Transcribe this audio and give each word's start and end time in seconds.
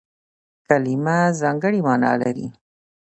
کلیمه 0.67 1.17
ځانګړې 1.41 1.79
مانا 1.87 2.13
لري. 2.21 2.47